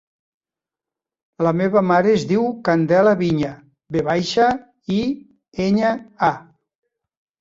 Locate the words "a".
6.31-6.33